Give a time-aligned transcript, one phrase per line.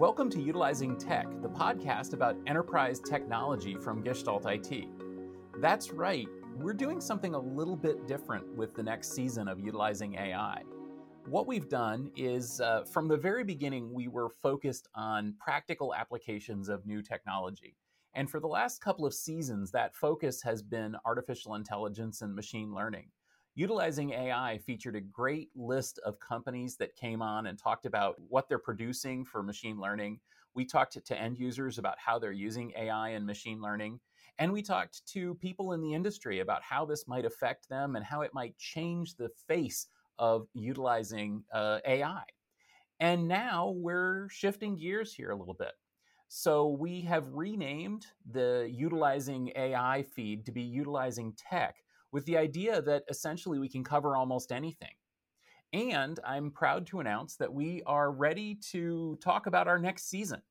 [0.00, 4.86] Welcome to Utilizing Tech, the podcast about enterprise technology from Gestalt IT.
[5.60, 6.26] That's right,
[6.56, 10.62] we're doing something a little bit different with the next season of Utilizing AI.
[11.26, 16.70] What we've done is, uh, from the very beginning, we were focused on practical applications
[16.70, 17.76] of new technology.
[18.14, 22.72] And for the last couple of seasons, that focus has been artificial intelligence and machine
[22.72, 23.10] learning.
[23.56, 28.48] Utilizing AI featured a great list of companies that came on and talked about what
[28.48, 30.20] they're producing for machine learning.
[30.54, 34.00] We talked to end users about how they're using AI and machine learning.
[34.38, 38.04] And we talked to people in the industry about how this might affect them and
[38.04, 39.88] how it might change the face
[40.18, 42.22] of utilizing uh, AI.
[43.00, 45.72] And now we're shifting gears here a little bit.
[46.28, 51.76] So we have renamed the utilizing AI feed to be utilizing tech
[52.12, 54.94] with the idea that essentially we can cover almost anything.
[55.72, 60.42] And I'm proud to announce that we are ready to talk about our next season.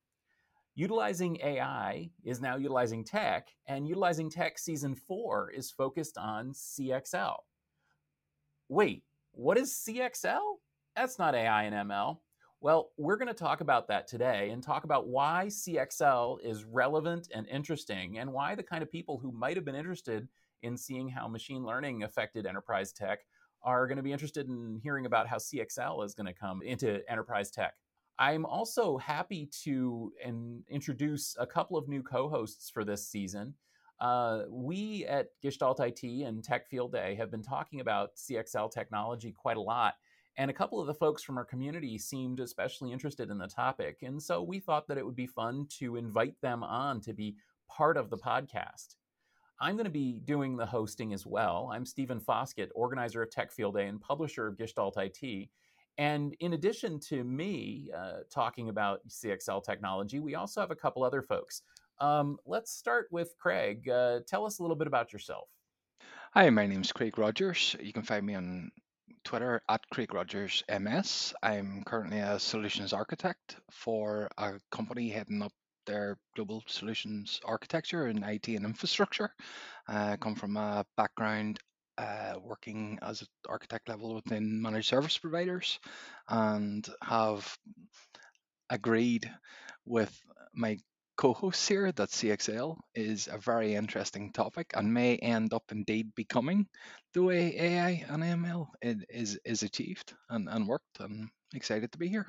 [0.76, 7.36] Utilizing AI is now utilizing tech, and utilizing tech season four is focused on CXL.
[8.70, 10.40] Wait, what is CXL?
[10.96, 12.20] That's not AI and ML.
[12.62, 17.30] Well, we're going to talk about that today and talk about why CXL is relevant
[17.34, 20.30] and interesting and why the kind of people who might have been interested
[20.62, 23.20] in seeing how machine learning affected enterprise tech
[23.64, 27.02] are going to be interested in hearing about how CXL is going to come into
[27.10, 27.74] enterprise tech.
[28.18, 33.54] I'm also happy to in, introduce a couple of new co hosts for this season.
[34.00, 39.32] Uh, we at Gestalt IT and Tech Field Day have been talking about CXL technology
[39.32, 39.96] quite a lot.
[40.38, 43.98] And a couple of the folks from our community seemed especially interested in the topic.
[44.04, 47.36] And so we thought that it would be fun to invite them on to be
[47.70, 48.96] part of the podcast.
[49.62, 51.70] I'm going to be doing the hosting as well.
[51.74, 55.50] I'm Stephen Foskett, organizer of Tech Field Day and publisher of Gestalt IT.
[55.98, 61.04] And in addition to me uh, talking about CXL technology, we also have a couple
[61.04, 61.64] other folks.
[62.00, 63.90] Um, let's start with Craig.
[63.90, 65.50] Uh, tell us a little bit about yourself.
[66.34, 67.76] Hi, my name is Craig Rodgers.
[67.82, 68.72] You can find me on
[69.26, 71.34] Twitter at Craig Rodgers MS.
[71.44, 75.52] I'm currently a solutions architect for a company heading up
[75.90, 79.32] their global solutions architecture and IT and infrastructure.
[79.88, 81.60] I come from a background
[81.98, 85.80] uh, working as an architect level within managed service providers
[86.30, 87.58] and have
[88.70, 89.30] agreed
[89.86, 90.16] with
[90.54, 90.78] my
[91.18, 96.68] co-hosts here that CXL is a very interesting topic and may end up indeed becoming
[97.14, 98.68] the way AI and ML
[99.10, 101.00] is is achieved and, and worked.
[101.00, 102.28] I'm excited to be here.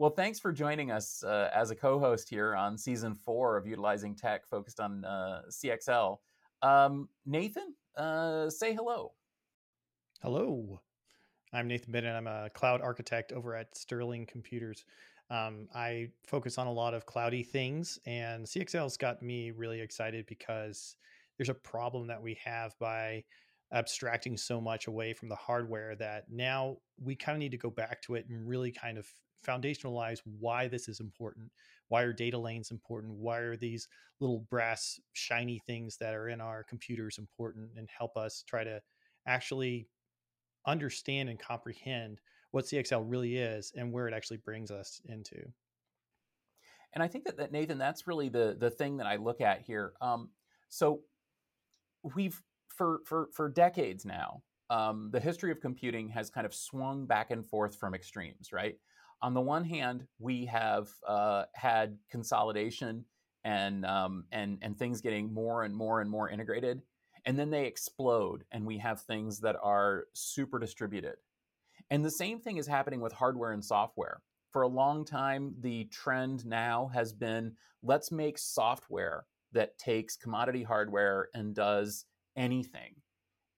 [0.00, 4.14] Well, thanks for joining us uh, as a co-host here on season four of Utilizing
[4.14, 6.16] Tech, focused on uh, CXL.
[6.62, 9.12] Um, Nathan, uh, say hello.
[10.22, 10.80] Hello,
[11.52, 12.16] I'm Nathan Bennett.
[12.16, 14.86] I'm a cloud architect over at Sterling Computers.
[15.28, 20.24] Um, I focus on a lot of cloudy things, and CXL's got me really excited
[20.24, 20.96] because
[21.36, 23.22] there's a problem that we have by
[23.74, 27.68] abstracting so much away from the hardware that now we kind of need to go
[27.68, 29.06] back to it and really kind of
[29.46, 31.50] foundationalize why this is important.
[31.88, 33.14] Why are data lanes important?
[33.14, 33.88] Why are these
[34.20, 38.80] little brass shiny things that are in our computers important and help us try to
[39.26, 39.88] actually
[40.66, 42.20] understand and comprehend
[42.50, 45.40] what CXL really is and where it actually brings us into.
[46.92, 49.62] And I think that, that Nathan, that's really the the thing that I look at
[49.62, 49.92] here.
[50.00, 50.30] Um,
[50.68, 51.02] so
[52.14, 57.06] we've for for for decades now, um, the history of computing has kind of swung
[57.06, 58.76] back and forth from extremes, right?
[59.22, 63.04] On the one hand, we have uh, had consolidation
[63.44, 66.82] and um, and and things getting more and more and more integrated,
[67.24, 71.16] and then they explode, and we have things that are super distributed.
[71.90, 74.22] And the same thing is happening with hardware and software.
[74.52, 80.62] For a long time, the trend now has been let's make software that takes commodity
[80.62, 82.04] hardware and does
[82.36, 82.96] anything,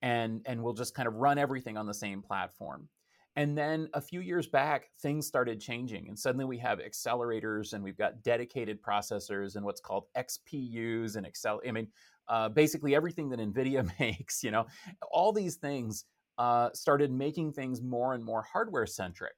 [0.01, 2.89] and and we'll just kind of run everything on the same platform.
[3.37, 7.83] And then a few years back, things started changing, and suddenly we have accelerators and
[7.83, 11.61] we've got dedicated processors and what's called XPUs and Excel.
[11.67, 11.89] I mean,
[12.29, 14.67] uh, basically everything that NVIDIA makes, you know,
[15.11, 16.05] all these things
[16.37, 19.35] uh, started making things more and more hardware centric.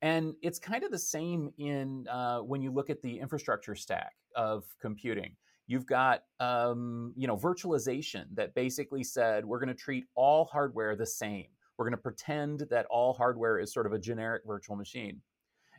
[0.00, 4.14] And it's kind of the same in uh, when you look at the infrastructure stack
[4.36, 5.34] of computing.
[5.66, 10.96] You've got, um, you know, virtualization that basically said we're going to treat all hardware
[10.96, 11.48] the same
[11.78, 15.20] we're going to pretend that all hardware is sort of a generic virtual machine.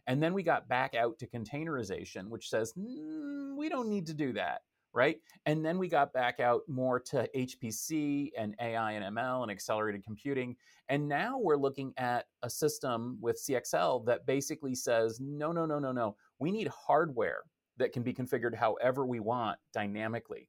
[0.07, 4.13] And then we got back out to containerization, which says, mm, we don't need to
[4.13, 4.61] do that,
[4.93, 5.17] right?
[5.45, 10.03] And then we got back out more to HPC and AI and ML and accelerated
[10.03, 10.55] computing.
[10.87, 15.79] And now we're looking at a system with CXL that basically says, no, no, no,
[15.79, 16.15] no, no.
[16.39, 17.43] We need hardware
[17.77, 20.47] that can be configured however we want dynamically.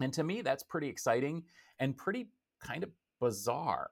[0.00, 1.42] And to me, that's pretty exciting
[1.80, 2.28] and pretty
[2.62, 2.90] kind of
[3.20, 3.90] bizarre.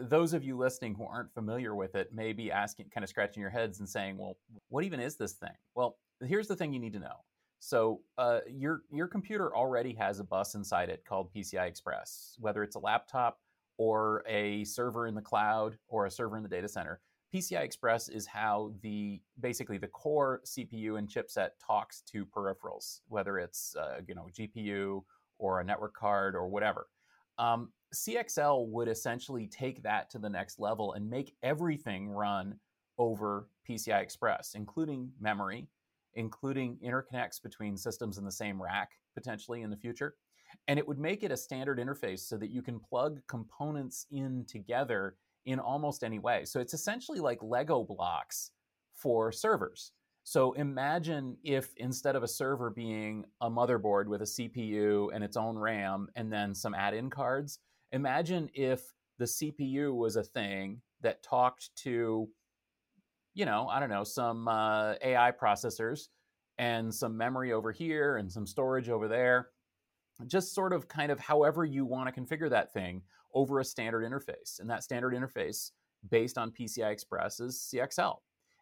[0.00, 3.40] Those of you listening who aren't familiar with it may be asking, kind of scratching
[3.40, 4.36] your heads and saying, well,
[4.68, 5.54] what even is this thing?
[5.74, 7.24] Well, here's the thing you need to know.
[7.60, 12.62] So uh, your your computer already has a bus inside it called PCI Express, whether
[12.62, 13.38] it's a laptop
[13.78, 17.00] or a server in the cloud or a server in the data center.
[17.34, 23.38] PCI Express is how the basically the core CPU and chipset talks to peripherals, whether
[23.38, 25.02] it's uh, you know GPU
[25.38, 26.86] or a network card or whatever.
[27.38, 32.58] Um, CXL would essentially take that to the next level and make everything run
[32.98, 35.68] over PCI Express, including memory,
[36.14, 40.14] including interconnects between systems in the same rack potentially in the future.
[40.68, 44.44] And it would make it a standard interface so that you can plug components in
[44.46, 46.44] together in almost any way.
[46.44, 48.50] So it's essentially like Lego blocks
[48.94, 49.92] for servers.
[50.22, 55.36] So imagine if instead of a server being a motherboard with a CPU and its
[55.36, 57.58] own RAM and then some add in cards,
[57.94, 58.82] imagine if
[59.18, 62.28] the CPU was a thing that talked to,
[63.34, 66.08] you know, I don't know, some uh, AI processors
[66.58, 69.48] and some memory over here and some storage over there.
[70.26, 73.02] Just sort of kind of however you want to configure that thing
[73.32, 74.58] over a standard interface.
[74.58, 75.70] And that standard interface,
[76.10, 78.16] based on PCI Express, is CXL.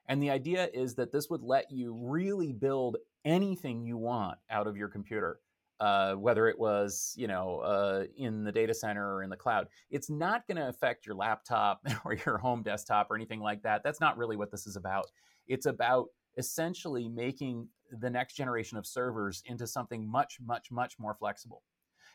[0.08, 4.67] And the idea is that this would let you really build anything you want out
[4.67, 5.40] of your computer,
[5.82, 9.67] uh, whether it was you know uh, in the data center or in the cloud.
[9.90, 13.82] It's not going to affect your laptop or your home desktop or anything like that.
[13.82, 15.06] That's not really what this is about.
[15.49, 16.06] It's about
[16.38, 17.69] essentially making
[18.00, 21.62] the next generation of servers into something much, much, much more flexible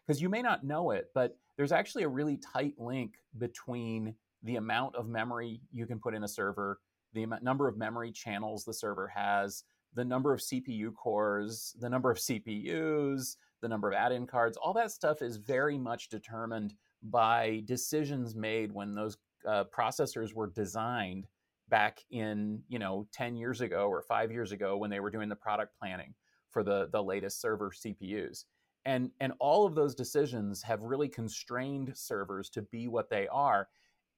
[0.06, 4.56] because you may not know it, but there's actually a really tight link between the
[4.56, 6.80] amount of memory you can put in a server,
[7.14, 12.10] the number of memory channels the server has, the number of CPU cores, the number
[12.10, 14.57] of CPUs, the number of add in cards.
[14.57, 16.74] All that stuff is very much determined
[17.04, 19.18] by decisions made when those
[19.48, 21.27] uh, processors were designed
[21.69, 25.30] back in you know 10 years ago or 5 years ago when they were doing
[25.30, 26.13] the product planning
[26.50, 28.45] for the the latest server CPUs
[28.86, 33.68] and and all of those decisions have really constrained servers to be what they are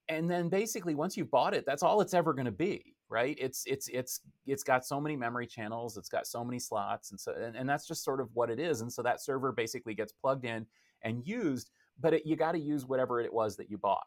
[0.08, 3.36] and then basically once you've bought it that's all it's ever going to be right
[3.40, 7.20] it's it's it's it's got so many memory channels it's got so many slots and
[7.20, 9.94] so and, and that's just sort of what it is and so that server basically
[9.94, 10.66] gets plugged in
[11.04, 14.06] and used but it, you got to use whatever it was that you bought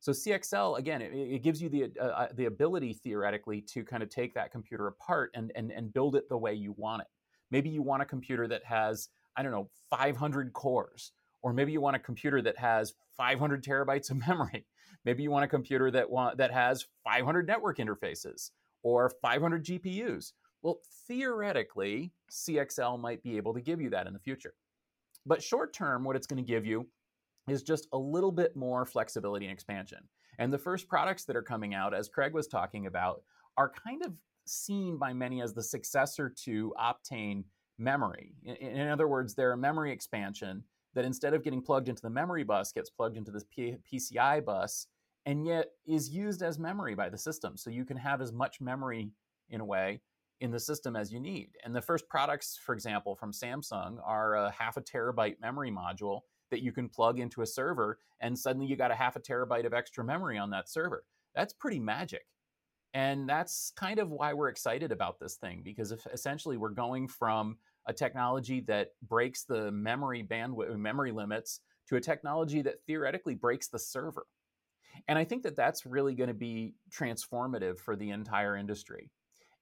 [0.00, 4.02] so cxl again it, it gives you the uh, uh, the ability theoretically to kind
[4.02, 7.08] of take that computer apart and, and and build it the way you want it
[7.50, 11.12] maybe you want a computer that has I don't know, 500 cores.
[11.42, 14.66] Or maybe you want a computer that has 500 terabytes of memory.
[15.04, 18.50] Maybe you want a computer that want, that has 500 network interfaces
[18.82, 20.32] or 500 GPUs.
[20.62, 24.54] Well, theoretically, CXL might be able to give you that in the future.
[25.24, 26.86] But short term, what it's going to give you
[27.48, 29.98] is just a little bit more flexibility and expansion.
[30.38, 33.22] And the first products that are coming out, as Craig was talking about,
[33.56, 34.12] are kind of
[34.46, 37.44] seen by many as the successor to Optane
[37.78, 38.34] memory.
[38.44, 40.64] In, in, other words, they're a memory expansion
[40.94, 44.44] that instead of getting plugged into the memory bus, gets plugged into this P- PCI
[44.44, 44.86] bus
[45.26, 47.56] and yet is used as memory by the system.
[47.56, 49.10] So you can have as much memory
[49.50, 50.00] in a way
[50.40, 51.50] in the system as you need.
[51.64, 56.20] And the first products, for example, from Samsung are a half a terabyte memory module
[56.50, 59.66] that you can plug into a server, and suddenly you got a half a terabyte
[59.66, 61.04] of extra memory on that server.
[61.34, 62.26] That's pretty magic.
[62.92, 67.56] And that's kind of why we're excited about this thing because essentially we're going from
[67.86, 73.34] a technology that breaks the memory bandwidth uh, memory limits to a technology that theoretically
[73.34, 74.26] breaks the server.
[75.08, 79.10] And I think that that's really going to be transformative for the entire industry.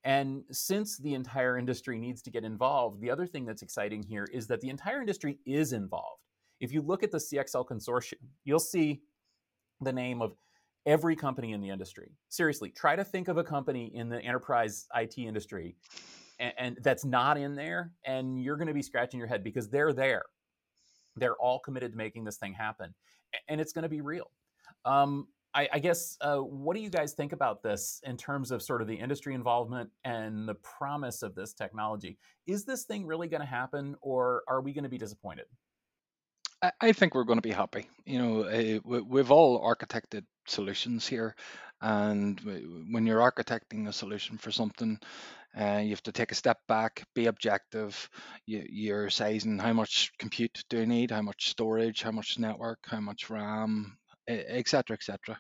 [0.05, 4.27] And since the entire industry needs to get involved, the other thing that's exciting here
[4.33, 6.23] is that the entire industry is involved.
[6.61, 9.01] If you look at the CXL consortium, you'll see
[9.81, 10.35] the name of
[10.87, 12.13] every company in the industry.
[12.29, 15.77] Seriously, try to think of a company in the enterprise IT industry
[16.39, 19.69] and, and that's not in there, and you're going to be scratching your head because
[19.69, 20.25] they're there.
[21.17, 22.95] They're all committed to making this thing happen,
[23.49, 24.31] and it's going to be real.
[24.85, 28.63] Um, I, I, guess uh, what do you guys think about this in terms of
[28.63, 32.19] sort of the industry involvement and the promise of this technology?
[32.47, 35.47] Is this thing really going to happen, or are we going to be disappointed?
[36.81, 37.89] I think we're going to be happy.
[38.05, 41.37] You know, uh, we've all architected solutions here,
[41.81, 42.41] and
[42.91, 44.99] when you're architecting a solution for something,
[45.59, 48.09] uh, you have to take a step back, be objective.
[48.47, 52.81] You, you're sizing how much compute do you need, how much storage, how much network,
[52.87, 53.97] how much RAM,
[54.29, 55.39] etc., etc.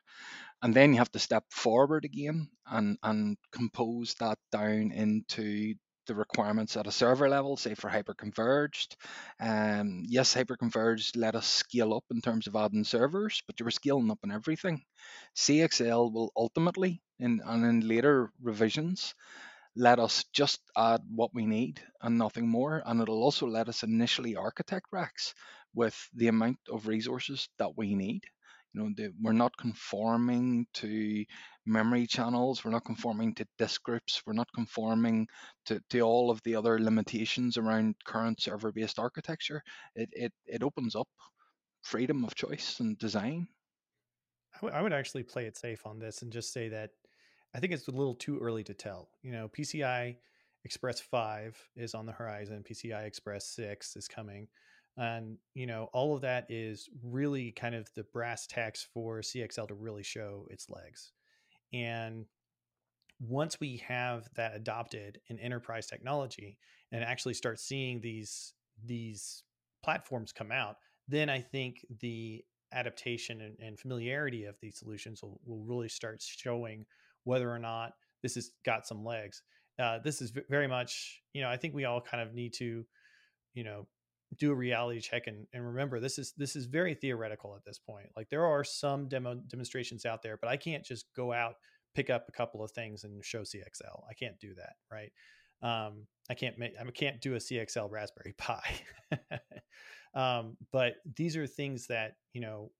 [0.62, 5.74] and then you have to step forward again and and compose that down into
[6.08, 8.96] the requirements at a server level, say for hyperconverged.
[9.40, 13.70] Um, yes, hyperconverged let us scale up in terms of adding servers, but you were
[13.70, 14.82] scaling up in everything.
[15.36, 19.14] CXL will ultimately, in, and in later revisions,
[19.76, 22.82] let us just add what we need and nothing more.
[22.86, 25.34] And it'll also let us initially architect racks
[25.74, 28.24] with the amount of resources that we need.
[28.74, 31.24] You know, we're not conforming to
[31.66, 35.26] memory channels, we're not conforming to disk groups, we're not conforming
[35.66, 39.62] to, to all of the other limitations around current server-based architecture.
[39.94, 41.08] It, it, it opens up
[41.82, 43.48] freedom of choice and design.
[44.54, 46.90] I, w- I would actually play it safe on this and just say that
[47.54, 49.08] I think it's a little too early to tell.
[49.22, 50.16] You know, PCI
[50.64, 54.48] Express 5 is on the horizon, PCI Express 6 is coming.
[54.98, 59.68] And, you know, all of that is really kind of the brass tacks for CXL
[59.68, 61.12] to really show its legs.
[61.72, 62.26] And
[63.20, 66.58] once we have that adopted in enterprise technology
[66.92, 69.42] and actually start seeing these these
[69.82, 70.76] platforms come out,
[71.08, 76.22] then I think the adaptation and, and familiarity of these solutions will, will really start
[76.22, 76.86] showing
[77.24, 79.42] whether or not this has got some legs.
[79.78, 82.84] Uh, this is very much, you know, I think we all kind of need to,
[83.54, 83.86] you know,
[84.36, 87.78] do a reality check and, and remember this is this is very theoretical at this
[87.78, 88.08] point.
[88.16, 91.54] Like there are some demo demonstrations out there, but I can't just go out
[91.94, 94.04] pick up a couple of things and show CXL.
[94.08, 95.10] I can't do that, right?
[95.62, 98.62] Um, I can't make I can't do a CXL Raspberry Pi.
[100.14, 102.70] um, but these are things that you know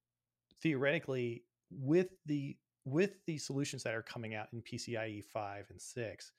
[0.62, 6.33] theoretically with the with the solutions that are coming out in PCIe 5 and 6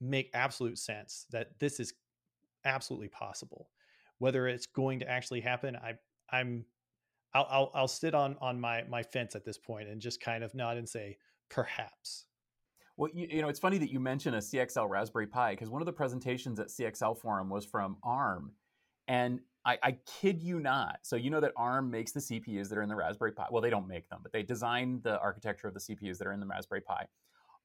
[0.00, 1.92] make absolute sense that this is
[2.64, 3.68] absolutely possible.
[4.24, 5.92] Whether it's going to actually happen, I
[6.34, 6.64] I'm
[7.34, 10.42] I'll, I'll, I'll sit on on my my fence at this point and just kind
[10.42, 11.18] of nod and say
[11.50, 12.24] perhaps.
[12.96, 15.82] Well, you, you know, it's funny that you mention a CXL Raspberry Pi because one
[15.82, 18.52] of the presentations at CXL Forum was from ARM,
[19.08, 21.00] and I, I, kid you not.
[21.02, 23.44] So you know that ARM makes the CPUs that are in the Raspberry Pi.
[23.50, 26.32] Well, they don't make them, but they design the architecture of the CPUs that are
[26.32, 27.04] in the Raspberry Pi.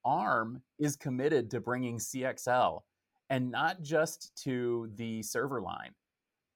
[0.03, 2.81] ARM is committed to bringing CXL,
[3.29, 5.91] and not just to the server line.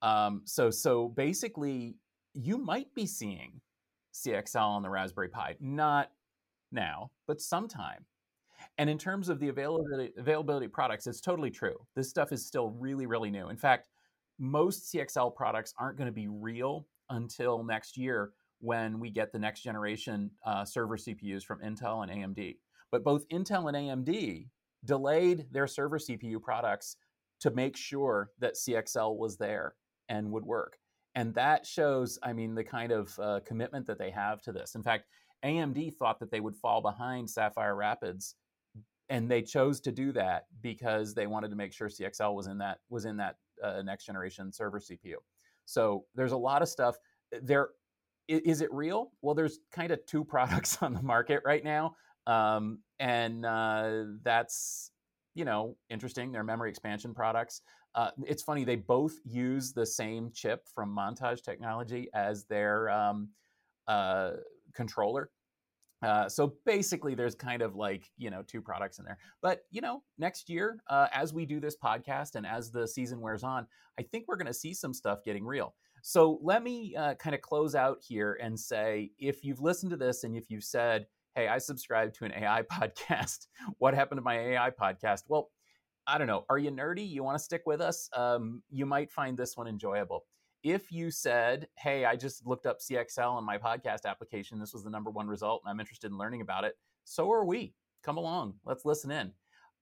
[0.04, 1.96] Um, so, so basically,
[2.34, 3.60] you might be seeing
[4.12, 6.10] CXL on the Raspberry Pi, not
[6.70, 8.04] now, but sometime.
[8.76, 11.76] And in terms of the availability availability products, it's totally true.
[11.96, 13.48] This stuff is still really, really new.
[13.48, 13.88] In fact,
[14.38, 19.38] most CXL products aren't going to be real until next year when we get the
[19.38, 22.56] next generation uh, server CPUs from Intel and AMD.
[22.90, 24.48] But both Intel and AMD
[24.84, 26.96] delayed their server CPU products
[27.40, 29.74] to make sure that CXL was there
[30.08, 30.78] and would work.
[31.14, 34.74] And that shows, I mean, the kind of uh, commitment that they have to this.
[34.74, 35.04] In fact,
[35.44, 38.34] AMD thought that they would fall behind Sapphire Rapids,
[39.08, 42.58] and they chose to do that because they wanted to make sure CXL was in
[42.58, 45.16] that was in that uh, next generation server CPU.
[45.66, 46.96] So there's a lot of stuff
[47.30, 47.68] there.
[48.26, 49.12] Is it real?
[49.20, 51.94] Well, there's kind of two products on the market right now,
[52.26, 54.90] um, and uh, that's
[55.34, 56.32] you know interesting.
[56.32, 57.60] They're memory expansion products.
[57.94, 63.28] Uh, it's funny they both use the same chip from Montage Technology as their um,
[63.86, 64.32] uh,
[64.74, 65.30] controller.
[66.02, 69.18] Uh, so basically, there's kind of like you know two products in there.
[69.40, 73.20] But you know, next year, uh, as we do this podcast and as the season
[73.20, 73.66] wears on,
[73.98, 75.74] I think we're going to see some stuff getting real.
[76.02, 79.96] So let me uh, kind of close out here and say, if you've listened to
[79.96, 83.46] this and if you've said, "Hey, I subscribe to an AI podcast,"
[83.78, 85.22] what happened to my AI podcast?
[85.28, 85.50] Well,
[86.06, 86.44] I don't know.
[86.48, 87.08] Are you nerdy?
[87.08, 88.08] You want to stick with us?
[88.14, 90.24] Um, you might find this one enjoyable
[90.64, 94.82] if you said, Hey, I just looked up CXL in my podcast application, this was
[94.82, 97.74] the number one result, and I'm interested in learning about it, so are we.
[98.02, 99.32] Come along, let's listen in.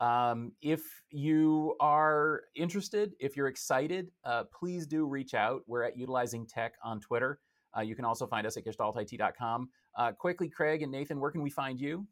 [0.01, 5.63] Um, if you are interested, if you're excited, uh, please do reach out.
[5.67, 7.39] We're at Utilizing Tech on Twitter.
[7.77, 9.71] Uh, you can also find us at gestaltit.com.
[9.97, 12.07] Uh, quickly, Craig and Nathan, where can we find you?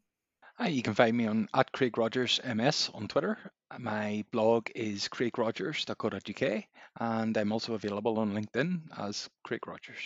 [0.61, 3.35] Hi, you can find me on at Craig Rodgers MS on Twitter.
[3.79, 6.63] My blog is craigrodgers.co.uk,
[6.99, 9.97] and I'm also available on LinkedIn as Craig Rodgers.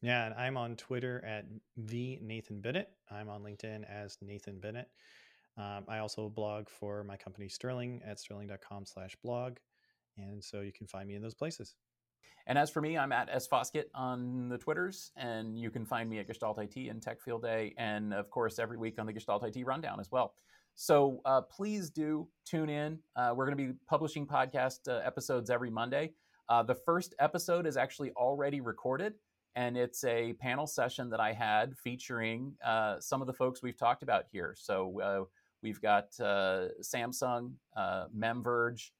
[0.00, 1.44] Yeah, and I'm on Twitter at
[1.76, 2.88] the Nathan Bennett.
[3.08, 4.88] I'm on LinkedIn as Nathan Bennett.
[5.56, 9.58] Um, I also blog for my company Sterling at sterling.com/blog,
[10.16, 11.76] and so you can find me in those places.
[12.46, 16.08] And as for me, I'm at S Foskett on the Twitters, and you can find
[16.10, 19.12] me at Gestalt IT and Tech Field Day, and of course every week on the
[19.12, 20.34] Gestalt IT Rundown as well.
[20.74, 22.98] So uh, please do tune in.
[23.14, 26.14] Uh, we're going to be publishing podcast uh, episodes every Monday.
[26.48, 29.14] Uh, the first episode is actually already recorded,
[29.54, 33.76] and it's a panel session that I had featuring uh, some of the folks we've
[33.76, 34.54] talked about here.
[34.58, 35.24] So uh,
[35.62, 38.90] we've got Samsung, MemVerge,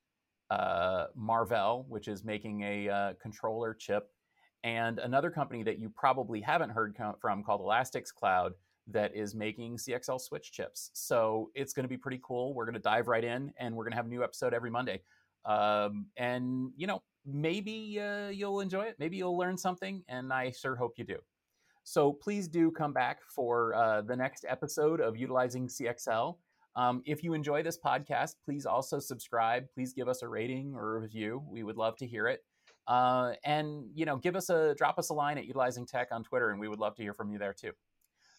[0.52, 4.10] uh, Marvell, which is making a uh, controller chip,
[4.64, 8.52] and another company that you probably haven't heard from called Elastics.cloud
[8.88, 10.90] that is making CXL switch chips.
[10.92, 12.54] So it's going to be pretty cool.
[12.54, 14.70] We're going to dive right in, and we're going to have a new episode every
[14.70, 15.00] Monday.
[15.44, 18.96] Um, and you know, maybe uh, you'll enjoy it.
[18.98, 21.18] Maybe you'll learn something, and I sure hope you do.
[21.84, 26.36] So please do come back for uh, the next episode of Utilizing CXL.
[26.74, 29.66] Um, if you enjoy this podcast, please also subscribe.
[29.74, 31.42] Please give us a rating or a review.
[31.48, 32.40] We would love to hear it.
[32.86, 36.24] Uh, and you know, give us a drop us a line at Utilizing Tech on
[36.24, 37.70] Twitter, and we would love to hear from you there too.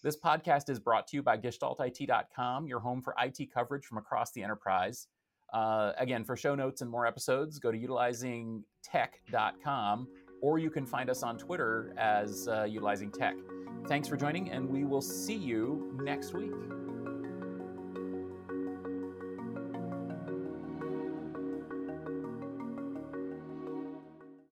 [0.04, 4.34] This podcast is brought to you by GestaltIT.com, your home for IT coverage from across
[4.34, 5.08] the enterprise.
[5.54, 10.08] Uh, again, for show notes and more episodes, go to utilizingtech.com
[10.44, 13.36] or you can find us on Twitter as uh, Utilizing Tech.
[13.88, 16.52] Thanks for joining, and we will see you next week.